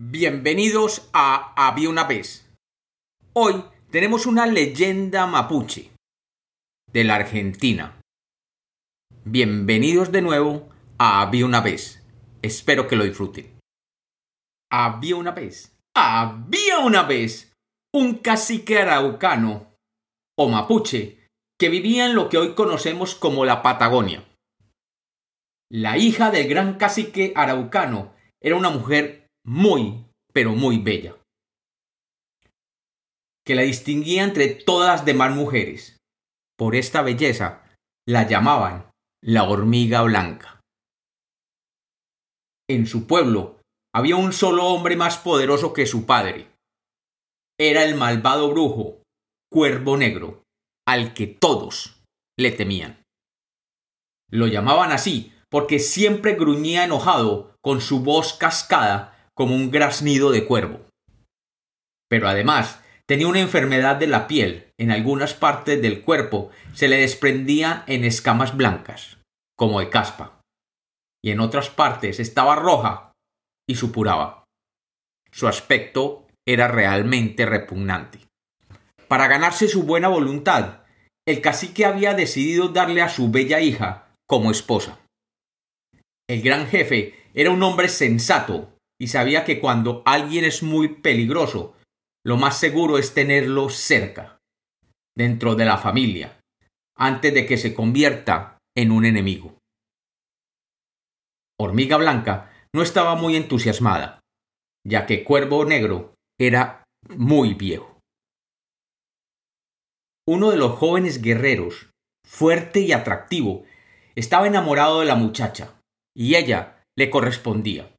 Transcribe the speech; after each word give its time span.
Bienvenidos 0.00 1.10
a 1.12 1.52
Había 1.56 1.90
una 1.90 2.04
vez. 2.04 2.48
Hoy 3.32 3.64
tenemos 3.90 4.26
una 4.26 4.46
leyenda 4.46 5.26
mapuche 5.26 5.90
de 6.92 7.02
la 7.02 7.16
Argentina. 7.16 8.00
Bienvenidos 9.24 10.12
de 10.12 10.22
nuevo 10.22 10.68
a 10.98 11.20
Había 11.20 11.44
una 11.44 11.60
vez. 11.62 12.06
Espero 12.42 12.86
que 12.86 12.94
lo 12.94 13.02
disfruten. 13.02 13.58
Había 14.70 15.16
una 15.16 15.32
vez. 15.32 15.76
Había 15.96 16.78
una 16.78 17.02
vez 17.02 17.52
un 17.92 18.18
cacique 18.18 18.78
araucano 18.78 19.74
o 20.38 20.48
mapuche 20.48 21.26
que 21.58 21.70
vivía 21.70 22.06
en 22.06 22.14
lo 22.14 22.28
que 22.28 22.38
hoy 22.38 22.54
conocemos 22.54 23.16
como 23.16 23.44
la 23.44 23.62
Patagonia. 23.62 24.24
La 25.68 25.98
hija 25.98 26.30
del 26.30 26.46
gran 26.46 26.78
cacique 26.78 27.32
araucano 27.34 28.14
era 28.40 28.54
una 28.54 28.70
mujer 28.70 29.27
muy, 29.48 30.04
pero 30.34 30.52
muy 30.52 30.76
bella, 30.76 31.16
que 33.46 33.54
la 33.54 33.62
distinguía 33.62 34.22
entre 34.24 34.48
todas 34.48 34.88
las 34.88 35.06
demás 35.06 35.34
mujeres. 35.34 35.96
Por 36.58 36.76
esta 36.76 37.00
belleza 37.00 37.64
la 38.06 38.28
llamaban 38.28 38.90
la 39.22 39.44
hormiga 39.44 40.02
blanca. 40.02 40.60
En 42.68 42.86
su 42.86 43.06
pueblo 43.06 43.62
había 43.94 44.16
un 44.16 44.34
solo 44.34 44.66
hombre 44.66 44.96
más 44.96 45.16
poderoso 45.16 45.72
que 45.72 45.86
su 45.86 46.04
padre. 46.04 46.50
Era 47.58 47.84
el 47.84 47.94
malvado 47.94 48.50
brujo, 48.50 49.02
Cuervo 49.50 49.96
Negro, 49.96 50.42
al 50.86 51.14
que 51.14 51.26
todos 51.26 52.02
le 52.38 52.50
temían. 52.50 53.02
Lo 54.30 54.46
llamaban 54.46 54.92
así 54.92 55.32
porque 55.48 55.78
siempre 55.78 56.34
gruñía 56.34 56.84
enojado 56.84 57.56
con 57.62 57.80
su 57.80 58.00
voz 58.00 58.34
cascada 58.34 59.17
como 59.38 59.54
un 59.54 59.70
graznido 59.70 60.32
de 60.32 60.44
cuervo. 60.44 60.80
Pero 62.10 62.28
además 62.28 62.82
tenía 63.06 63.28
una 63.28 63.38
enfermedad 63.38 63.94
de 63.94 64.08
la 64.08 64.26
piel, 64.26 64.72
en 64.80 64.90
algunas 64.90 65.32
partes 65.32 65.80
del 65.80 66.02
cuerpo 66.02 66.50
se 66.72 66.88
le 66.88 66.96
desprendía 66.96 67.84
en 67.86 68.04
escamas 68.04 68.56
blancas, 68.56 69.18
como 69.56 69.78
de 69.78 69.90
caspa, 69.90 70.40
y 71.24 71.30
en 71.30 71.38
otras 71.38 71.70
partes 71.70 72.18
estaba 72.18 72.56
roja 72.56 73.12
y 73.68 73.76
supuraba. 73.76 74.42
Su 75.30 75.46
aspecto 75.46 76.26
era 76.44 76.66
realmente 76.66 77.46
repugnante. 77.46 78.18
Para 79.06 79.28
ganarse 79.28 79.68
su 79.68 79.84
buena 79.84 80.08
voluntad, 80.08 80.80
el 81.28 81.40
cacique 81.40 81.84
había 81.84 82.12
decidido 82.14 82.70
darle 82.70 83.02
a 83.02 83.08
su 83.08 83.30
bella 83.30 83.60
hija 83.60 84.08
como 84.26 84.50
esposa. 84.50 84.98
El 86.28 86.42
gran 86.42 86.66
jefe 86.66 87.14
era 87.34 87.52
un 87.52 87.62
hombre 87.62 87.88
sensato 87.88 88.77
y 89.00 89.08
sabía 89.08 89.44
que 89.44 89.60
cuando 89.60 90.02
alguien 90.04 90.44
es 90.44 90.62
muy 90.62 90.88
peligroso, 90.88 91.76
lo 92.24 92.36
más 92.36 92.58
seguro 92.58 92.98
es 92.98 93.14
tenerlo 93.14 93.68
cerca, 93.68 94.40
dentro 95.16 95.54
de 95.54 95.64
la 95.64 95.78
familia, 95.78 96.40
antes 96.96 97.32
de 97.32 97.46
que 97.46 97.56
se 97.56 97.74
convierta 97.74 98.58
en 98.76 98.90
un 98.90 99.04
enemigo. 99.04 99.58
Hormiga 101.60 101.96
Blanca 101.96 102.52
no 102.74 102.82
estaba 102.82 103.14
muy 103.14 103.36
entusiasmada, 103.36 104.20
ya 104.86 105.06
que 105.06 105.24
Cuervo 105.24 105.64
Negro 105.64 106.14
era 106.38 106.84
muy 107.16 107.54
viejo. 107.54 108.00
Uno 110.26 110.50
de 110.50 110.56
los 110.56 110.72
jóvenes 110.72 111.22
guerreros, 111.22 111.90
fuerte 112.24 112.80
y 112.80 112.92
atractivo, 112.92 113.64
estaba 114.14 114.46
enamorado 114.46 115.00
de 115.00 115.06
la 115.06 115.14
muchacha, 115.14 115.80
y 116.14 116.34
ella 116.34 116.84
le 116.96 117.10
correspondía. 117.10 117.94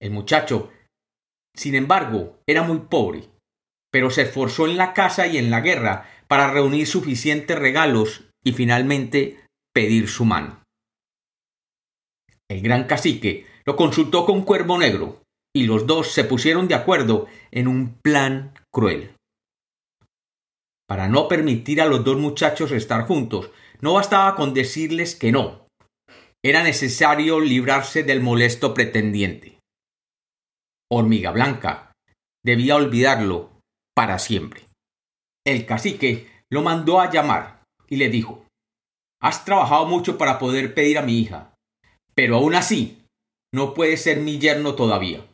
El 0.00 0.10
muchacho, 0.12 0.70
sin 1.54 1.74
embargo, 1.74 2.38
era 2.48 2.62
muy 2.62 2.78
pobre, 2.78 3.28
pero 3.92 4.10
se 4.10 4.22
esforzó 4.22 4.66
en 4.66 4.76
la 4.76 4.94
casa 4.94 5.26
y 5.26 5.36
en 5.36 5.50
la 5.50 5.60
guerra 5.60 6.08
para 6.26 6.50
reunir 6.50 6.86
suficientes 6.86 7.58
regalos 7.58 8.28
y 8.44 8.52
finalmente 8.52 9.44
pedir 9.74 10.08
su 10.08 10.24
mano. 10.24 10.62
El 12.48 12.62
gran 12.62 12.84
cacique 12.84 13.46
lo 13.64 13.76
consultó 13.76 14.24
con 14.24 14.42
Cuervo 14.42 14.78
Negro, 14.78 15.22
y 15.54 15.64
los 15.64 15.86
dos 15.86 16.12
se 16.12 16.24
pusieron 16.24 16.68
de 16.68 16.74
acuerdo 16.74 17.26
en 17.50 17.68
un 17.68 17.94
plan 18.02 18.54
cruel. 18.72 19.14
Para 20.88 21.08
no 21.08 21.28
permitir 21.28 21.80
a 21.80 21.86
los 21.86 22.04
dos 22.04 22.16
muchachos 22.16 22.72
estar 22.72 23.06
juntos, 23.06 23.50
no 23.80 23.92
bastaba 23.92 24.34
con 24.34 24.54
decirles 24.54 25.14
que 25.14 25.30
no. 25.30 25.66
Era 26.44 26.62
necesario 26.62 27.38
librarse 27.38 28.02
del 28.02 28.20
molesto 28.20 28.74
pretendiente. 28.74 29.59
Hormiga 30.92 31.30
Blanca 31.30 31.92
debía 32.44 32.76
olvidarlo 32.76 33.60
para 33.94 34.18
siempre. 34.18 34.64
El 35.46 35.66
cacique 35.66 36.28
lo 36.50 36.62
mandó 36.62 37.00
a 37.00 37.10
llamar 37.10 37.62
y 37.88 37.96
le 37.96 38.08
dijo 38.08 38.46
Has 39.22 39.44
trabajado 39.44 39.86
mucho 39.86 40.18
para 40.18 40.38
poder 40.38 40.74
pedir 40.74 40.98
a 40.98 41.02
mi 41.02 41.18
hija, 41.18 41.54
pero 42.14 42.36
aún 42.36 42.54
así 42.54 43.04
no 43.54 43.74
puedes 43.74 44.02
ser 44.02 44.18
mi 44.20 44.38
yerno 44.38 44.74
todavía, 44.74 45.26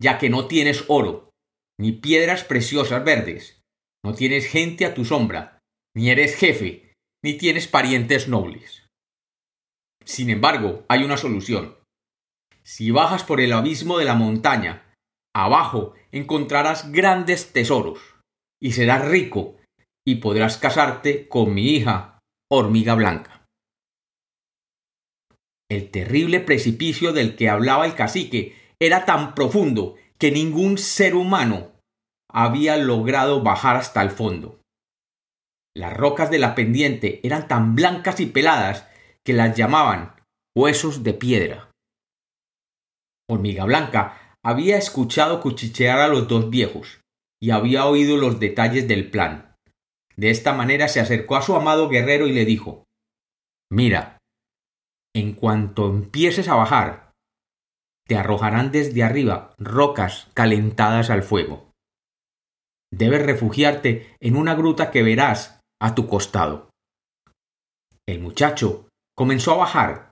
ya 0.00 0.18
que 0.18 0.30
no 0.30 0.46
tienes 0.46 0.84
oro, 0.88 1.30
ni 1.78 1.92
piedras 1.92 2.44
preciosas 2.44 3.04
verdes, 3.04 3.60
no 4.04 4.14
tienes 4.14 4.46
gente 4.46 4.84
a 4.84 4.94
tu 4.94 5.04
sombra, 5.04 5.58
ni 5.96 6.10
eres 6.10 6.36
jefe, 6.36 6.92
ni 7.24 7.34
tienes 7.34 7.66
parientes 7.66 8.28
nobles. 8.28 8.86
Sin 10.04 10.30
embargo, 10.30 10.84
hay 10.88 11.02
una 11.02 11.16
solución. 11.16 11.76
Si 12.66 12.90
bajas 12.90 13.22
por 13.22 13.40
el 13.40 13.52
abismo 13.52 13.96
de 13.96 14.04
la 14.04 14.14
montaña, 14.14 14.92
abajo 15.32 15.94
encontrarás 16.10 16.90
grandes 16.90 17.52
tesoros, 17.52 18.00
y 18.60 18.72
serás 18.72 19.06
rico, 19.06 19.54
y 20.04 20.16
podrás 20.16 20.58
casarte 20.58 21.28
con 21.28 21.54
mi 21.54 21.76
hija, 21.76 22.18
hormiga 22.50 22.96
blanca. 22.96 23.46
El 25.70 25.92
terrible 25.92 26.40
precipicio 26.40 27.12
del 27.12 27.36
que 27.36 27.48
hablaba 27.48 27.86
el 27.86 27.94
cacique 27.94 28.56
era 28.80 29.04
tan 29.04 29.36
profundo 29.36 29.94
que 30.18 30.32
ningún 30.32 30.76
ser 30.76 31.14
humano 31.14 31.70
había 32.28 32.76
logrado 32.78 33.44
bajar 33.44 33.76
hasta 33.76 34.02
el 34.02 34.10
fondo. 34.10 34.58
Las 35.72 35.96
rocas 35.96 36.32
de 36.32 36.40
la 36.40 36.56
pendiente 36.56 37.20
eran 37.22 37.46
tan 37.46 37.76
blancas 37.76 38.18
y 38.18 38.26
peladas 38.26 38.88
que 39.24 39.34
las 39.34 39.56
llamaban 39.56 40.16
huesos 40.56 41.04
de 41.04 41.14
piedra. 41.14 41.70
Hormiga 43.28 43.64
Blanca 43.64 44.36
había 44.44 44.76
escuchado 44.76 45.40
cuchichear 45.40 45.98
a 45.98 46.08
los 46.08 46.28
dos 46.28 46.50
viejos 46.50 47.00
y 47.40 47.50
había 47.50 47.86
oído 47.86 48.16
los 48.16 48.38
detalles 48.38 48.86
del 48.88 49.10
plan. 49.10 49.54
De 50.16 50.30
esta 50.30 50.52
manera 50.52 50.88
se 50.88 51.00
acercó 51.00 51.36
a 51.36 51.42
su 51.42 51.54
amado 51.56 51.88
guerrero 51.88 52.26
y 52.26 52.32
le 52.32 52.44
dijo 52.44 52.84
Mira, 53.70 54.18
en 55.14 55.32
cuanto 55.32 55.86
empieces 55.88 56.48
a 56.48 56.54
bajar, 56.54 57.12
te 58.06 58.16
arrojarán 58.16 58.70
desde 58.70 59.02
arriba 59.02 59.54
rocas 59.58 60.28
calentadas 60.34 61.10
al 61.10 61.22
fuego. 61.22 61.72
Debes 62.92 63.26
refugiarte 63.26 64.14
en 64.20 64.36
una 64.36 64.54
gruta 64.54 64.90
que 64.90 65.02
verás 65.02 65.60
a 65.80 65.94
tu 65.94 66.06
costado. 66.06 66.70
El 68.08 68.20
muchacho 68.20 68.88
comenzó 69.16 69.52
a 69.52 69.56
bajar 69.56 70.10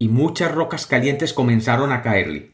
y 0.00 0.08
muchas 0.08 0.52
rocas 0.52 0.86
calientes 0.86 1.34
comenzaron 1.34 1.92
a 1.92 2.02
caerle. 2.02 2.53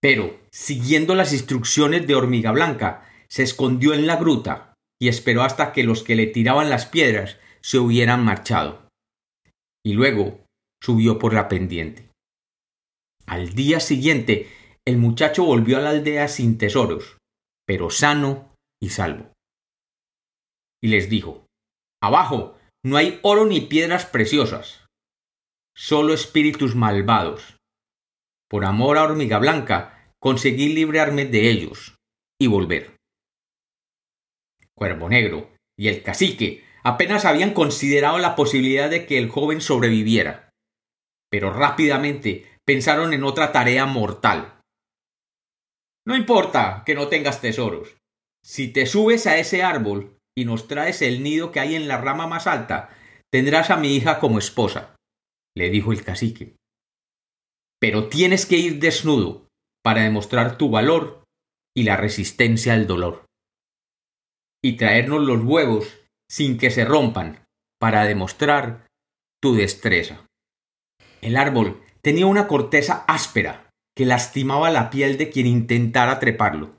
Pero, 0.00 0.40
siguiendo 0.50 1.14
las 1.14 1.32
instrucciones 1.32 2.06
de 2.06 2.14
Hormiga 2.14 2.52
Blanca, 2.52 3.06
se 3.28 3.42
escondió 3.42 3.92
en 3.92 4.06
la 4.06 4.16
gruta 4.16 4.74
y 5.00 5.08
esperó 5.08 5.42
hasta 5.42 5.72
que 5.72 5.84
los 5.84 6.02
que 6.02 6.16
le 6.16 6.26
tiraban 6.26 6.70
las 6.70 6.86
piedras 6.86 7.38
se 7.60 7.78
hubieran 7.78 8.24
marchado. 8.24 8.88
Y 9.84 9.92
luego 9.92 10.44
subió 10.82 11.18
por 11.18 11.34
la 11.34 11.48
pendiente. 11.48 12.10
Al 13.26 13.54
día 13.54 13.80
siguiente, 13.80 14.50
el 14.86 14.96
muchacho 14.96 15.44
volvió 15.44 15.76
a 15.76 15.80
la 15.80 15.90
aldea 15.90 16.26
sin 16.28 16.58
tesoros, 16.58 17.18
pero 17.66 17.90
sano 17.90 18.54
y 18.82 18.88
salvo. 18.88 19.32
Y 20.82 20.88
les 20.88 21.10
dijo, 21.10 21.46
Abajo 22.02 22.58
no 22.84 22.96
hay 22.96 23.20
oro 23.22 23.44
ni 23.44 23.60
piedras 23.60 24.06
preciosas, 24.06 24.86
solo 25.76 26.14
espíritus 26.14 26.74
malvados 26.74 27.59
por 28.50 28.64
amor 28.64 28.98
a 28.98 29.04
Hormiga 29.04 29.38
Blanca, 29.38 30.12
conseguí 30.18 30.70
librarme 30.74 31.24
de 31.24 31.50
ellos 31.50 31.94
y 32.38 32.48
volver. 32.48 32.96
Cuervo 34.74 35.08
Negro 35.08 35.52
y 35.78 35.86
el 35.86 36.02
cacique 36.02 36.64
apenas 36.82 37.24
habían 37.24 37.54
considerado 37.54 38.18
la 38.18 38.34
posibilidad 38.34 38.90
de 38.90 39.06
que 39.06 39.18
el 39.18 39.28
joven 39.28 39.60
sobreviviera, 39.60 40.50
pero 41.30 41.52
rápidamente 41.52 42.44
pensaron 42.66 43.12
en 43.12 43.22
otra 43.22 43.52
tarea 43.52 43.86
mortal. 43.86 44.58
No 46.04 46.16
importa 46.16 46.82
que 46.84 46.96
no 46.96 47.06
tengas 47.06 47.40
tesoros. 47.40 47.98
Si 48.42 48.72
te 48.72 48.86
subes 48.86 49.28
a 49.28 49.38
ese 49.38 49.62
árbol 49.62 50.16
y 50.36 50.44
nos 50.44 50.66
traes 50.66 51.02
el 51.02 51.22
nido 51.22 51.52
que 51.52 51.60
hay 51.60 51.76
en 51.76 51.86
la 51.86 51.98
rama 51.98 52.26
más 52.26 52.48
alta, 52.48 52.90
tendrás 53.30 53.70
a 53.70 53.76
mi 53.76 53.94
hija 53.94 54.18
como 54.18 54.38
esposa, 54.38 54.96
le 55.54 55.70
dijo 55.70 55.92
el 55.92 56.02
cacique 56.02 56.56
pero 57.80 58.08
tienes 58.08 58.46
que 58.46 58.56
ir 58.56 58.78
desnudo, 58.78 59.48
para 59.82 60.02
demostrar 60.02 60.58
tu 60.58 60.70
valor 60.70 61.24
y 61.74 61.84
la 61.84 61.96
resistencia 61.96 62.74
al 62.74 62.86
dolor. 62.86 63.24
Y 64.62 64.76
traernos 64.76 65.22
los 65.22 65.42
huevos 65.42 65.98
sin 66.30 66.58
que 66.58 66.70
se 66.70 66.84
rompan 66.84 67.44
para 67.80 68.04
demostrar 68.04 68.86
tu 69.42 69.54
destreza. 69.54 70.26
El 71.22 71.36
árbol 71.36 71.82
tenía 72.02 72.26
una 72.26 72.46
corteza 72.46 73.04
áspera 73.08 73.70
que 73.96 74.04
lastimaba 74.04 74.70
la 74.70 74.90
piel 74.90 75.16
de 75.16 75.30
quien 75.30 75.46
intentara 75.46 76.18
treparlo. 76.18 76.76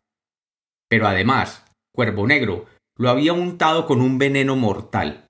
Pero 0.90 1.08
además, 1.08 1.66
Cuervo 1.94 2.28
Negro 2.28 2.68
lo 2.98 3.10
había 3.10 3.34
untado 3.34 3.88
con 3.88 4.02
un 4.02 4.18
veneno 4.18 4.56
mortal. 4.56 5.28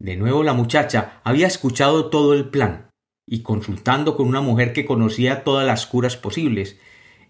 De 0.00 0.16
nuevo 0.16 0.42
la 0.42 0.52
muchacha 0.52 1.20
había 1.24 1.46
escuchado 1.46 2.10
todo 2.10 2.34
el 2.34 2.50
plan, 2.50 2.91
y 3.26 3.42
consultando 3.42 4.16
con 4.16 4.26
una 4.26 4.40
mujer 4.40 4.72
que 4.72 4.84
conocía 4.84 5.44
todas 5.44 5.66
las 5.66 5.86
curas 5.86 6.16
posibles, 6.16 6.78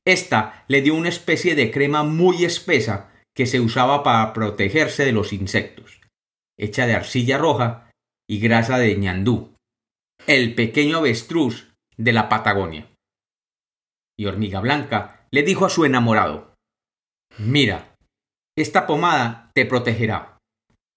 ésta 0.05 0.65
le 0.69 0.83
dio 0.83 0.95
una 0.95 1.09
especie 1.09 1.55
de 1.55 1.71
crema 1.71 2.03
muy 2.03 2.45
espesa 2.45 3.13
que 3.35 3.47
se 3.47 3.61
usaba 3.61 4.03
para 4.03 4.33
protegerse 4.33 5.05
de 5.05 5.13
los 5.13 5.33
insectos, 5.33 6.01
hecha 6.59 6.87
de 6.87 6.95
arcilla 6.95 7.39
roja 7.39 7.91
y 8.29 8.39
grasa 8.41 8.79
de 8.79 8.97
ñandú, 8.97 9.55
el 10.27 10.55
pequeño 10.55 10.99
avestruz 10.99 11.73
de 11.97 12.13
la 12.13 12.29
Patagonia. 12.29 12.89
Y 14.19 14.27
Hormiga 14.27 14.61
Blanca 14.61 15.27
le 15.31 15.43
dijo 15.43 15.65
a 15.65 15.71
su 15.71 15.85
enamorado 15.85 16.55
Mira, 17.39 17.97
esta 18.57 18.87
pomada 18.87 19.51
te 19.55 19.65
protegerá, 19.65 20.39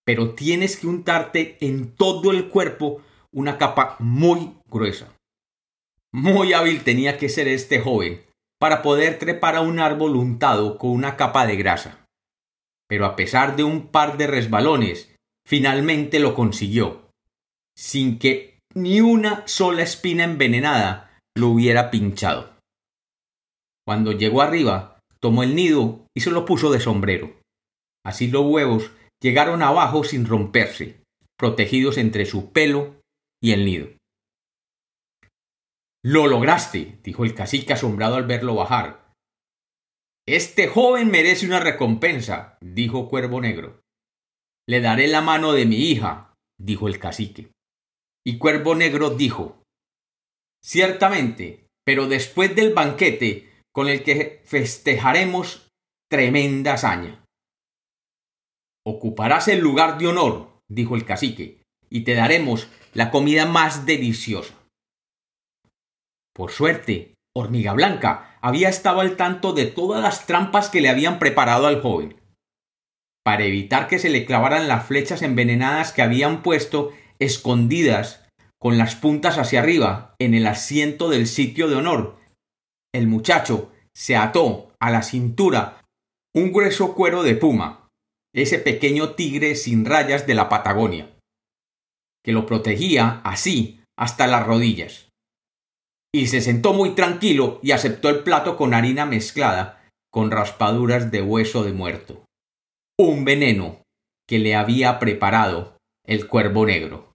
pero 0.06 0.36
tienes 0.36 0.78
que 0.78 0.88
untarte 0.88 1.58
en 1.62 1.96
todo 1.96 2.32
el 2.32 2.50
cuerpo 2.50 3.02
una 3.36 3.58
capa 3.58 3.98
muy 4.00 4.54
gruesa. 4.70 5.14
Muy 6.14 6.54
hábil 6.54 6.84
tenía 6.84 7.18
que 7.18 7.28
ser 7.28 7.50
este 7.50 7.82
joven 7.82 8.24
para 8.60 8.82
poder 8.82 9.20
trepar 9.20 9.58
a 9.58 9.62
un 9.62 9.80
árbol 9.80 10.16
untado 10.16 10.78
con 10.78 10.92
una 10.92 11.18
capa 11.18 11.46
de 11.46 11.58
grasa. 11.58 12.06
Pero 12.88 13.06
a 13.06 13.18
pesar 13.18 13.58
de 13.58 13.64
un 13.64 13.88
par 13.88 14.18
de 14.18 14.28
resbalones, 14.28 15.14
finalmente 15.46 16.20
lo 16.20 16.34
consiguió, 16.34 17.10
sin 17.78 18.18
que 18.20 18.60
ni 18.74 19.02
una 19.02 19.46
sola 19.48 19.84
espina 19.84 20.24
envenenada 20.24 21.20
lo 21.36 21.50
hubiera 21.50 21.92
pinchado. 21.92 22.54
Cuando 23.86 24.14
llegó 24.14 24.42
arriba, 24.42 25.00
tomó 25.20 25.44
el 25.44 25.56
nido 25.56 26.06
y 26.16 26.22
se 26.22 26.32
lo 26.32 26.46
puso 26.46 26.72
de 26.72 26.80
sombrero. 26.80 27.36
Así 28.06 28.28
los 28.28 28.46
huevos 28.46 28.92
llegaron 29.22 29.62
abajo 29.62 30.06
sin 30.06 30.26
romperse, 30.26 31.02
protegidos 31.38 31.98
entre 31.98 32.26
su 32.26 32.52
pelo 32.54 32.96
y 33.46 33.52
el 33.52 33.64
nido. 33.64 33.90
Lo 36.04 36.26
lograste, 36.26 36.98
dijo 37.04 37.24
el 37.26 37.36
cacique 37.36 37.74
asombrado 37.74 38.16
al 38.16 38.26
verlo 38.26 38.56
bajar. 38.56 39.14
Este 40.28 40.68
joven 40.68 41.12
merece 41.12 41.46
una 41.46 41.60
recompensa, 41.60 42.58
dijo 42.60 43.08
Cuervo 43.08 43.42
Negro. 43.42 43.82
Le 44.68 44.82
daré 44.82 45.06
la 45.06 45.22
mano 45.22 45.54
de 45.54 45.68
mi 45.68 45.76
hija, 45.76 46.34
dijo 46.60 46.88
el 46.88 46.98
cacique. 46.98 47.52
Y 48.26 48.40
Cuervo 48.40 48.74
Negro 48.74 49.12
dijo 49.12 49.62
Ciertamente, 50.64 51.68
pero 51.86 52.08
después 52.08 52.56
del 52.56 52.74
banquete 52.74 53.48
con 53.72 53.90
el 53.90 54.02
que 54.02 54.42
festejaremos 54.46 55.70
tremenda 56.10 56.74
hazaña. 56.74 57.24
Ocuparás 58.84 59.50
el 59.50 59.60
lugar 59.60 60.00
de 60.00 60.08
honor, 60.08 60.62
dijo 60.68 60.96
el 60.96 61.06
cacique, 61.06 61.62
y 61.92 62.06
te 62.06 62.16
daremos 62.16 62.72
la 62.96 63.12
comida 63.12 63.46
más 63.46 63.86
deliciosa. 63.86 64.54
Por 66.34 66.52
suerte, 66.52 67.14
Hormiga 67.36 67.74
Blanca 67.74 68.38
había 68.42 68.70
estado 68.70 69.02
al 69.02 69.18
tanto 69.18 69.52
de 69.52 69.66
todas 69.66 70.02
las 70.02 70.26
trampas 70.26 70.70
que 70.70 70.80
le 70.80 70.88
habían 70.88 71.20
preparado 71.20 71.68
al 71.68 71.82
joven. 71.82 72.16
Para 73.24 73.44
evitar 73.44 73.88
que 73.88 74.00
se 74.00 74.10
le 74.10 74.26
clavaran 74.26 74.70
las 74.70 74.86
flechas 74.86 75.24
envenenadas 75.24 75.92
que 75.92 76.04
habían 76.04 76.42
puesto 76.42 76.94
escondidas 77.20 78.26
con 78.58 78.78
las 78.78 78.96
puntas 78.96 79.38
hacia 79.38 79.60
arriba 79.60 80.16
en 80.18 80.34
el 80.34 80.48
asiento 80.48 81.10
del 81.10 81.28
sitio 81.28 81.68
de 81.68 81.76
honor, 81.76 82.18
el 82.94 83.08
muchacho 83.08 83.74
se 83.94 84.16
ató 84.16 84.72
a 84.80 84.90
la 84.90 85.04
cintura 85.04 85.82
un 86.34 86.54
grueso 86.54 86.96
cuero 86.96 87.24
de 87.24 87.36
puma, 87.36 87.90
ese 88.34 88.58
pequeño 88.58 89.16
tigre 89.16 89.56
sin 89.56 89.84
rayas 89.84 90.28
de 90.28 90.36
la 90.36 90.48
Patagonia 90.48 91.15
que 92.26 92.32
lo 92.32 92.48
protegía 92.48 93.22
así 93.24 93.82
hasta 93.96 94.26
las 94.26 94.46
rodillas. 94.48 95.10
Y 96.12 96.28
se 96.28 96.42
sentó 96.42 96.74
muy 96.74 96.96
tranquilo 96.96 97.60
y 97.62 97.72
aceptó 97.72 98.10
el 98.10 98.24
plato 98.24 98.58
con 98.58 98.74
harina 98.74 99.06
mezclada 99.06 99.88
con 100.12 100.32
raspaduras 100.32 101.12
de 101.12 101.22
hueso 101.22 101.64
de 101.64 101.74
muerto. 101.74 102.26
Un 102.98 103.26
veneno 103.26 103.84
que 104.28 104.40
le 104.40 104.56
había 104.56 104.98
preparado 104.98 105.78
el 106.04 106.28
cuervo 106.28 106.66
negro, 106.66 107.12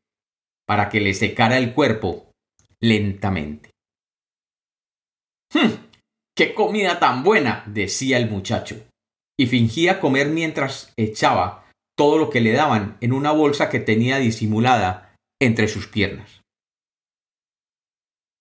para 0.66 0.88
que 0.90 1.00
le 1.00 1.14
secara 1.14 1.58
el 1.58 1.74
cuerpo 1.74 2.30
lentamente. 2.78 3.70
¡Hum! 5.54 5.72
¡Qué 6.36 6.54
comida 6.54 7.00
tan 7.00 7.24
buena! 7.24 7.64
decía 7.66 8.16
el 8.16 8.30
muchacho, 8.30 8.86
y 9.36 9.46
fingía 9.46 9.98
comer 9.98 10.28
mientras 10.28 10.92
echaba 10.96 11.69
todo 12.00 12.16
lo 12.16 12.30
que 12.30 12.40
le 12.40 12.52
daban 12.52 12.96
en 13.02 13.12
una 13.12 13.30
bolsa 13.30 13.68
que 13.68 13.78
tenía 13.78 14.16
disimulada 14.16 15.14
entre 15.38 15.68
sus 15.68 15.86
piernas. 15.86 16.40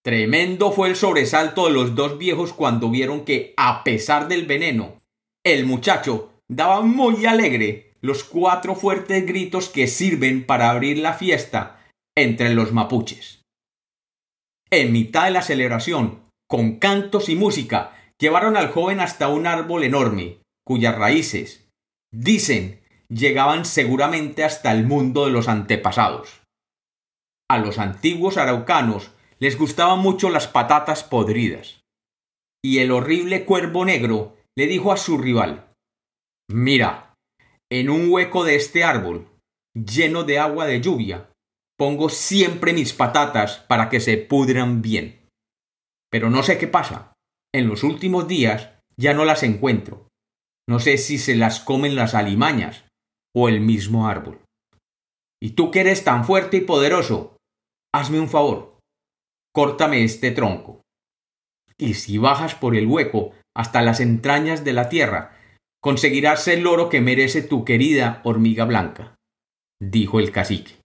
Tremendo 0.02 0.72
fue 0.72 0.88
el 0.88 0.96
sobresalto 0.96 1.66
de 1.66 1.74
los 1.74 1.94
dos 1.94 2.18
viejos 2.18 2.54
cuando 2.54 2.90
vieron 2.90 3.26
que, 3.26 3.54
a 3.58 3.84
pesar 3.84 4.30
del 4.30 4.46
veneno, 4.46 5.02
el 5.46 5.66
muchacho 5.66 6.32
daba 6.50 6.80
muy 6.80 7.26
alegre 7.26 7.92
los 8.00 8.24
cuatro 8.24 8.76
fuertes 8.76 9.26
gritos 9.26 9.68
que 9.68 9.88
sirven 9.88 10.46
para 10.46 10.70
abrir 10.70 10.98
la 11.00 11.12
fiesta 11.12 11.86
entre 12.18 12.54
los 12.54 12.72
mapuches. 12.72 13.42
En 14.72 14.94
mitad 14.94 15.26
de 15.26 15.32
la 15.32 15.42
celebración, 15.42 16.22
con 16.48 16.78
cantos 16.78 17.28
y 17.28 17.36
música, 17.36 17.92
llevaron 18.18 18.56
al 18.56 18.70
joven 18.70 19.02
hasta 19.02 19.28
un 19.28 19.48
árbol 19.48 19.84
enorme, 19.84 20.38
cuyas 20.66 20.98
raíces, 20.98 21.68
dicen, 22.10 22.80
llegaban 23.12 23.66
seguramente 23.66 24.44
hasta 24.44 24.72
el 24.72 24.86
mundo 24.86 25.26
de 25.26 25.32
los 25.32 25.48
antepasados. 25.48 26.42
A 27.50 27.58
los 27.58 27.80
antiguos 27.80 28.38
araucanos 28.38 29.12
les 29.40 29.58
gustaban 29.58 30.00
mucho 30.00 30.30
las 30.30 30.48
patatas 30.48 31.04
podridas. 31.04 31.82
Y 32.64 32.80
el 32.80 32.92
horrible 32.92 33.46
cuervo 33.46 33.86
negro 33.86 34.38
le 34.56 34.68
dijo 34.68 34.92
a 34.92 34.98
su 34.98 35.18
rival 35.18 35.72
Mira, 36.52 37.16
en 37.72 37.90
un 37.90 38.12
hueco 38.12 38.44
de 38.44 38.56
este 38.56 38.84
árbol, 38.84 39.28
lleno 39.74 40.24
de 40.24 40.40
agua 40.40 40.66
de 40.66 40.82
lluvia, 40.82 41.30
pongo 41.78 42.10
siempre 42.10 42.74
mis 42.74 42.94
patatas 42.94 43.60
para 43.68 43.90
que 43.90 44.00
se 44.00 44.18
pudran 44.18 44.82
bien. 44.82 45.26
Pero 46.12 46.30
no 46.30 46.44
sé 46.44 46.58
qué 46.58 46.68
pasa. 46.68 47.14
En 47.54 47.68
los 47.68 47.84
últimos 47.84 48.28
días 48.28 48.72
ya 48.98 49.14
no 49.14 49.26
las 49.26 49.44
encuentro. 49.44 50.08
No 50.68 50.80
sé 50.80 50.98
si 50.98 51.18
se 51.18 51.36
las 51.36 51.62
comen 51.62 51.96
las 51.96 52.14
alimañas 52.14 52.89
o 53.40 53.48
el 53.48 53.62
mismo 53.62 54.08
árbol. 54.08 54.42
Y 55.42 55.52
tú 55.52 55.72
que 55.72 55.80
eres 55.80 56.04
tan 56.04 56.26
fuerte 56.26 56.58
y 56.58 56.62
poderoso, 56.62 57.38
hazme 57.96 58.20
un 58.20 58.28
favor, 58.28 58.78
córtame 59.56 60.04
este 60.04 60.32
tronco. 60.32 60.82
Y 61.78 61.94
si 61.94 62.18
bajas 62.18 62.56
por 62.56 62.76
el 62.76 62.88
hueco 62.88 63.32
hasta 63.56 63.82
las 63.82 64.02
entrañas 64.02 64.66
de 64.66 64.74
la 64.74 64.90
tierra, 64.90 65.38
conseguirás 65.82 66.48
el 66.50 66.68
oro 66.68 66.90
que 66.90 67.00
merece 67.00 67.42
tu 67.42 67.64
querida 67.64 68.22
hormiga 68.26 68.66
blanca, 68.66 69.16
dijo 69.82 70.20
el 70.20 70.32
cacique. 70.32 70.76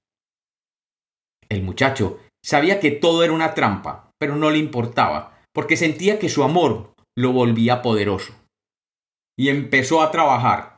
El 1.49 1.62
muchacho 1.62 2.20
sabía 2.44 2.78
que 2.78 2.92
todo 2.92 3.25
era 3.25 3.32
una 3.32 3.54
trampa, 3.54 4.11
pero 4.20 4.37
no 4.37 4.50
le 4.50 4.58
importaba, 4.58 5.40
porque 5.52 5.76
sentía 5.76 6.20
que 6.20 6.28
su 6.28 6.44
amor 6.44 6.94
lo 7.16 7.32
volvía 7.32 7.82
poderoso. 7.82 8.34
Y 9.37 9.49
empezó 9.49 10.00
a 10.00 10.12
trabajar, 10.12 10.74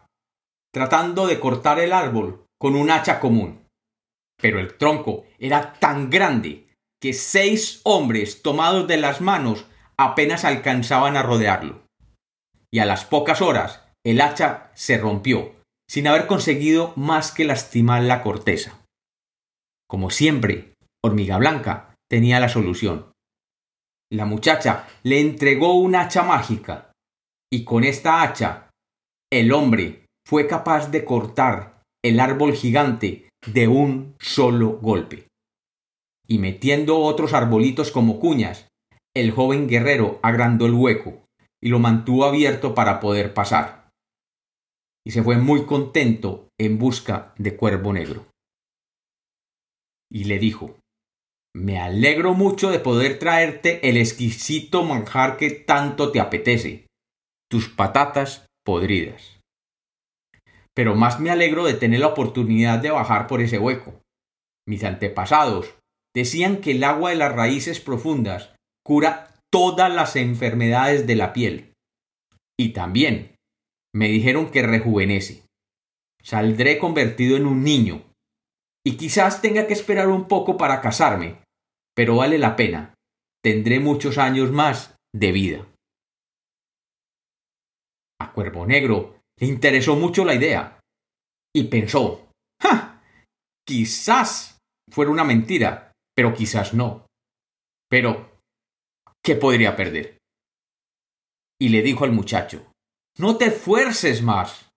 tratando 0.76 1.26
de 1.26 1.40
cortar 1.40 1.80
el 1.80 1.94
árbol 1.94 2.44
con 2.60 2.76
un 2.76 2.90
hacha 2.90 3.18
común. 3.18 3.66
Pero 4.38 4.60
el 4.60 4.76
tronco 4.76 5.24
era 5.38 5.72
tan 5.72 6.10
grande 6.10 6.68
que 7.00 7.14
seis 7.14 7.80
hombres 7.84 8.42
tomados 8.42 8.86
de 8.86 8.98
las 8.98 9.22
manos 9.22 9.64
apenas 9.98 10.44
alcanzaban 10.44 11.16
a 11.16 11.22
rodearlo. 11.22 11.80
Y 12.70 12.80
a 12.80 12.84
las 12.84 13.06
pocas 13.06 13.40
horas 13.40 13.84
el 14.04 14.20
hacha 14.20 14.70
se 14.74 14.98
rompió, 14.98 15.54
sin 15.88 16.08
haber 16.08 16.26
conseguido 16.26 16.92
más 16.94 17.32
que 17.32 17.46
lastimar 17.46 18.02
la 18.02 18.22
corteza. 18.22 18.84
Como 19.88 20.10
siempre, 20.10 20.74
Hormiga 21.02 21.38
Blanca 21.38 21.94
tenía 22.06 22.38
la 22.38 22.50
solución. 22.50 23.12
La 24.12 24.26
muchacha 24.26 24.86
le 25.04 25.20
entregó 25.20 25.72
un 25.72 25.96
hacha 25.96 26.22
mágica, 26.22 26.92
y 27.50 27.64
con 27.64 27.82
esta 27.82 28.20
hacha, 28.20 28.68
el 29.32 29.52
hombre 29.54 30.05
fue 30.26 30.48
capaz 30.48 30.90
de 30.90 31.04
cortar 31.04 31.82
el 32.04 32.18
árbol 32.18 32.52
gigante 32.52 33.30
de 33.46 33.68
un 33.68 34.16
solo 34.18 34.78
golpe. 34.78 35.28
Y 36.26 36.38
metiendo 36.38 36.98
otros 36.98 37.32
arbolitos 37.32 37.92
como 37.92 38.18
cuñas, 38.18 38.66
el 39.14 39.30
joven 39.30 39.68
guerrero 39.68 40.18
agrandó 40.22 40.66
el 40.66 40.74
hueco 40.74 41.24
y 41.62 41.68
lo 41.68 41.78
mantuvo 41.78 42.24
abierto 42.24 42.74
para 42.74 42.98
poder 42.98 43.34
pasar. 43.34 43.88
Y 45.06 45.12
se 45.12 45.22
fue 45.22 45.38
muy 45.38 45.64
contento 45.64 46.48
en 46.58 46.78
busca 46.78 47.32
de 47.38 47.56
Cuervo 47.56 47.92
Negro. 47.92 48.26
Y 50.10 50.24
le 50.24 50.40
dijo, 50.40 50.76
me 51.54 51.78
alegro 51.78 52.34
mucho 52.34 52.70
de 52.70 52.80
poder 52.80 53.20
traerte 53.20 53.88
el 53.88 53.96
exquisito 53.96 54.82
manjar 54.82 55.36
que 55.36 55.50
tanto 55.50 56.10
te 56.10 56.18
apetece, 56.18 56.86
tus 57.48 57.68
patatas 57.68 58.46
podridas. 58.64 59.35
Pero 60.76 60.94
más 60.94 61.18
me 61.18 61.30
alegro 61.30 61.64
de 61.64 61.72
tener 61.74 62.00
la 62.00 62.08
oportunidad 62.08 62.78
de 62.80 62.90
bajar 62.90 63.26
por 63.26 63.40
ese 63.40 63.58
hueco. 63.58 64.02
Mis 64.68 64.84
antepasados 64.84 65.74
decían 66.14 66.60
que 66.60 66.72
el 66.72 66.84
agua 66.84 67.10
de 67.10 67.16
las 67.16 67.34
raíces 67.34 67.80
profundas 67.80 68.54
cura 68.84 69.34
todas 69.50 69.92
las 69.92 70.16
enfermedades 70.16 71.06
de 71.06 71.16
la 71.16 71.32
piel. 71.32 71.72
Y 72.58 72.70
también 72.70 73.36
me 73.94 74.08
dijeron 74.08 74.50
que 74.50 74.62
rejuvenece. 74.62 75.44
Saldré 76.22 76.78
convertido 76.78 77.36
en 77.36 77.46
un 77.46 77.64
niño. 77.64 78.02
Y 78.84 78.96
quizás 78.98 79.40
tenga 79.40 79.66
que 79.66 79.72
esperar 79.72 80.08
un 80.08 80.28
poco 80.28 80.56
para 80.56 80.80
casarme, 80.80 81.38
pero 81.94 82.16
vale 82.16 82.38
la 82.38 82.54
pena. 82.54 82.94
Tendré 83.42 83.80
muchos 83.80 84.18
años 84.18 84.52
más 84.52 84.96
de 85.14 85.32
vida. 85.32 85.66
A 88.20 88.32
Cuervo 88.32 88.66
Negro 88.66 89.15
le 89.38 89.46
interesó 89.46 89.96
mucho 89.96 90.24
la 90.24 90.34
idea 90.34 90.80
y 91.54 91.64
pensó, 91.64 92.28
¡ja! 92.62 93.02
Quizás 93.66 94.58
fuera 94.90 95.10
una 95.10 95.24
mentira, 95.24 95.92
pero 96.14 96.34
quizás 96.34 96.74
no. 96.74 97.06
Pero, 97.88 98.40
¿qué 99.22 99.36
podría 99.36 99.76
perder? 99.76 100.18
Y 101.60 101.70
le 101.70 101.82
dijo 101.82 102.04
al 102.04 102.12
muchacho, 102.12 102.70
no 103.18 103.36
te 103.36 103.46
esfuerces 103.46 104.22
más. 104.22 104.68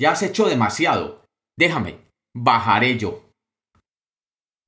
Ya 0.00 0.12
has 0.12 0.22
hecho 0.22 0.46
demasiado. 0.46 1.24
Déjame, 1.56 2.00
bajaré 2.36 2.98
yo. 2.98 3.30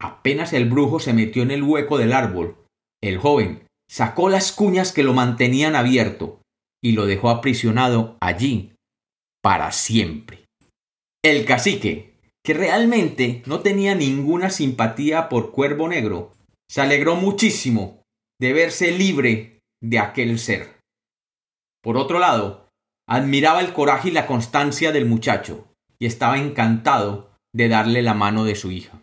Apenas 0.00 0.52
el 0.52 0.68
brujo 0.68 1.00
se 1.00 1.12
metió 1.12 1.42
en 1.42 1.50
el 1.50 1.62
hueco 1.62 1.98
del 1.98 2.12
árbol, 2.12 2.56
el 3.02 3.18
joven 3.18 3.66
sacó 3.88 4.28
las 4.28 4.52
cuñas 4.52 4.92
que 4.92 5.02
lo 5.02 5.14
mantenían 5.14 5.74
abierto 5.74 6.40
y 6.82 6.92
lo 6.92 7.06
dejó 7.06 7.30
aprisionado 7.30 8.16
allí 8.20 8.75
para 9.46 9.70
siempre. 9.70 10.48
El 11.24 11.44
cacique, 11.44 12.18
que 12.44 12.52
realmente 12.52 13.44
no 13.46 13.60
tenía 13.60 13.94
ninguna 13.94 14.50
simpatía 14.50 15.28
por 15.28 15.52
Cuervo 15.52 15.86
Negro, 15.86 16.32
se 16.68 16.80
alegró 16.80 17.14
muchísimo 17.14 18.02
de 18.40 18.52
verse 18.52 18.90
libre 18.90 19.60
de 19.80 20.00
aquel 20.00 20.40
ser. 20.40 20.80
Por 21.80 21.96
otro 21.96 22.18
lado, 22.18 22.70
admiraba 23.08 23.60
el 23.60 23.72
coraje 23.72 24.08
y 24.08 24.10
la 24.10 24.26
constancia 24.26 24.90
del 24.90 25.06
muchacho, 25.06 25.72
y 26.00 26.06
estaba 26.06 26.38
encantado 26.38 27.30
de 27.54 27.68
darle 27.68 28.02
la 28.02 28.14
mano 28.14 28.42
de 28.42 28.56
su 28.56 28.72
hija. 28.72 29.00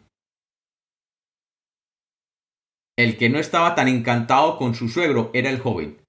El 2.99 3.17
que 3.17 3.29
no 3.29 3.39
estaba 3.39 3.75
tan 3.75 3.87
encantado 3.87 4.57
con 4.57 4.75
su 4.75 4.89
suegro 4.89 5.31
era 5.33 5.49
el 5.49 5.61
joven, 5.61 6.01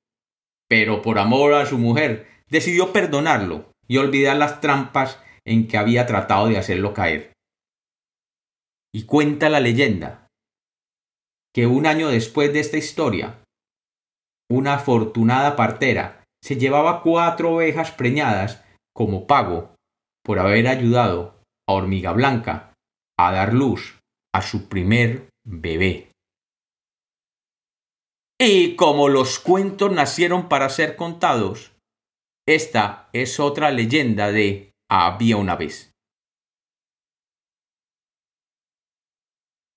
pero 0.68 1.02
por 1.02 1.20
amor 1.20 1.54
a 1.54 1.66
su 1.66 1.78
mujer 1.78 2.26
decidió 2.48 2.92
perdonarlo 2.92 3.72
y 3.88 3.98
olvidar 3.98 4.36
las 4.36 4.60
trampas 4.60 5.18
en 5.46 5.68
que 5.68 5.76
había 5.76 6.06
tratado 6.06 6.48
de 6.48 6.58
hacerlo 6.58 6.94
caer. 6.94 7.32
Y 8.94 9.04
cuenta 9.04 9.48
la 9.48 9.60
leyenda 9.60 10.28
que 11.54 11.66
un 11.66 11.86
año 11.86 12.08
después 12.08 12.52
de 12.52 12.60
esta 12.60 12.76
historia, 12.76 13.42
una 14.50 14.74
afortunada 14.74 15.56
partera 15.56 16.24
se 16.42 16.56
llevaba 16.56 17.02
cuatro 17.02 17.54
ovejas 17.54 17.90
preñadas 17.92 18.64
como 18.94 19.26
pago 19.26 19.74
por 20.24 20.38
haber 20.38 20.68
ayudado 20.68 21.40
a 21.68 21.74
Hormiga 21.74 22.12
Blanca 22.12 22.74
a 23.18 23.32
dar 23.32 23.54
luz 23.54 23.98
a 24.34 24.42
su 24.42 24.68
primer 24.68 25.28
bebé. 25.46 26.10
Y 28.40 28.74
como 28.74 29.08
los 29.08 29.38
cuentos 29.38 29.92
nacieron 29.92 30.48
para 30.48 30.68
ser 30.68 30.96
contados, 30.96 31.73
esta 32.46 33.08
es 33.12 33.40
otra 33.40 33.70
leyenda 33.70 34.30
de 34.30 34.74
Había 34.88 35.36
una 35.38 35.56
vez. 35.56 35.93